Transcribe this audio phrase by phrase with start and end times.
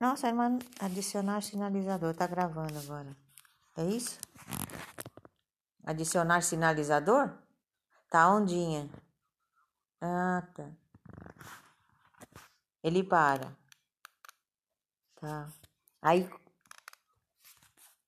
[0.00, 2.14] Nossa, irmã, adicionar sinalizador.
[2.14, 3.16] Tá gravando agora.
[3.76, 4.18] É isso?
[5.84, 7.36] Adicionar sinalizador?
[8.08, 8.88] Tá ondinha.
[10.00, 10.70] Ah, tá.
[12.82, 13.56] Ele para.
[15.16, 15.52] Tá.
[16.00, 16.30] Aí.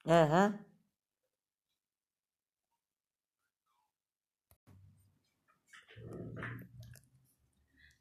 [0.07, 0.59] Aham.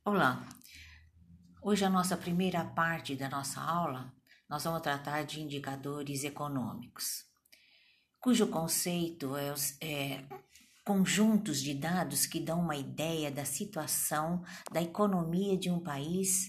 [0.05, 0.58] Olá.
[1.61, 4.13] Hoje a nossa primeira parte da nossa aula,
[4.49, 7.25] nós vamos tratar de indicadores econômicos,
[8.17, 10.25] cujo conceito é, é
[10.85, 14.41] conjuntos de dados que dão uma ideia da situação
[14.71, 16.47] da economia de um país,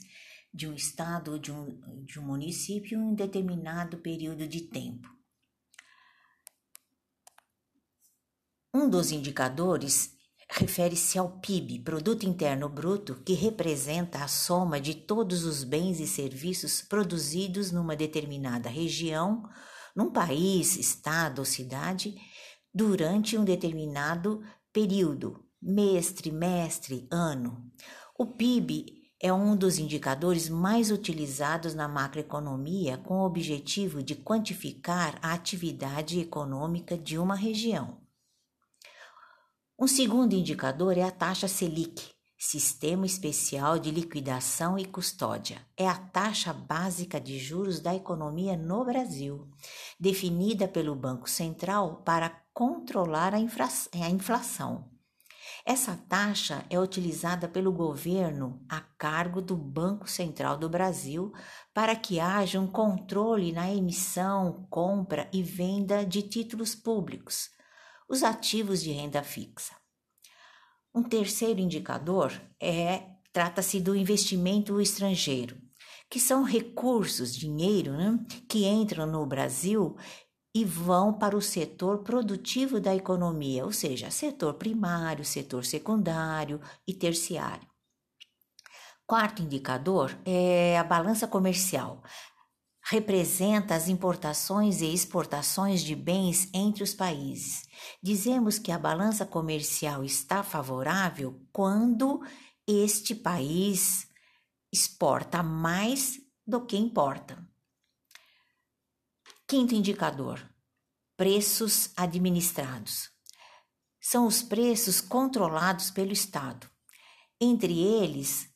[0.55, 5.09] de um estado ou de um, de um município em um determinado período de tempo.
[8.73, 10.17] Um dos indicadores
[10.51, 16.07] refere-se ao PIB, Produto Interno Bruto, que representa a soma de todos os bens e
[16.07, 19.49] serviços produzidos numa determinada região,
[19.95, 22.17] num país, estado ou cidade,
[22.75, 27.71] durante um determinado período, mês, trimestre, ano.
[28.19, 28.87] O PIB
[29.23, 36.19] é um dos indicadores mais utilizados na macroeconomia com o objetivo de quantificar a atividade
[36.19, 38.10] econômica de uma região.
[39.83, 45.57] Um segundo indicador é a taxa Selic, Sistema Especial de Liquidação e Custódia.
[45.75, 49.49] É a taxa básica de juros da economia no Brasil,
[49.99, 54.91] definida pelo Banco Central para controlar a, a inflação.
[55.65, 61.33] Essa taxa é utilizada pelo governo a cargo do Banco Central do Brasil
[61.73, 67.49] para que haja um controle na emissão, compra e venda de títulos públicos
[68.11, 69.73] os ativos de renda fixa.
[70.93, 75.57] Um terceiro indicador é trata-se do investimento estrangeiro,
[76.11, 78.19] que são recursos, dinheiro, né,
[78.49, 79.97] que entram no Brasil
[80.53, 86.93] e vão para o setor produtivo da economia, ou seja, setor primário, setor secundário e
[86.93, 87.69] terciário.
[89.07, 92.03] Quarto indicador é a balança comercial
[92.91, 97.63] representa as importações e exportações de bens entre os países.
[98.03, 102.21] Dizemos que a balança comercial está favorável quando
[102.67, 104.09] este país
[104.73, 107.39] exporta mais do que importa.
[109.47, 110.45] Quinto indicador:
[111.17, 113.09] preços administrados.
[114.01, 116.69] São os preços controlados pelo Estado.
[117.41, 118.53] Entre eles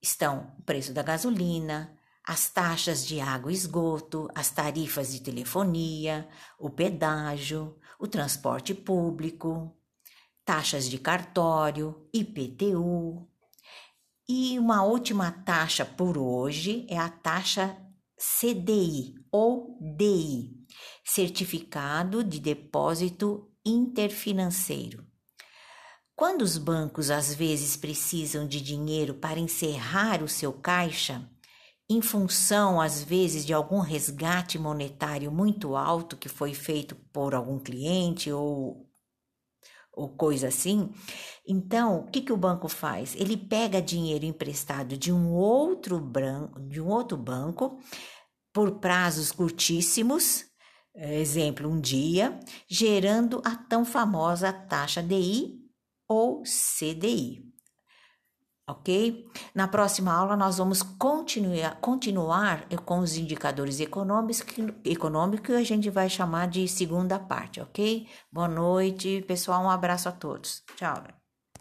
[0.00, 1.97] estão o preço da gasolina,
[2.28, 6.28] as taxas de água e esgoto, as tarifas de telefonia,
[6.58, 9.74] o pedágio, o transporte público,
[10.44, 13.26] taxas de cartório, IPTU.
[14.28, 17.74] E uma última taxa por hoje é a taxa
[18.18, 20.66] CDI ou DI,
[21.02, 25.02] Certificado de Depósito Interfinanceiro.
[26.14, 31.26] Quando os bancos às vezes precisam de dinheiro para encerrar o seu caixa,
[31.90, 37.58] em função, às vezes, de algum resgate monetário muito alto que foi feito por algum
[37.58, 38.86] cliente ou,
[39.92, 40.90] ou coisa assim.
[41.46, 43.14] Então, o que, que o banco faz?
[43.16, 47.78] Ele pega dinheiro emprestado de um outro, branco, de um outro banco
[48.52, 50.44] por prazos curtíssimos,
[50.94, 52.38] exemplo, um dia,
[52.68, 55.58] gerando a tão famosa taxa DI
[56.06, 57.48] ou CDI
[58.68, 59.26] ok?
[59.54, 64.44] Na próxima aula nós vamos continuar, continuar com os indicadores econômicos,
[64.84, 68.06] econômicos que a gente vai chamar de segunda parte, ok?
[68.30, 70.62] Boa noite, pessoal, um abraço a todos.
[70.76, 71.27] Tchau.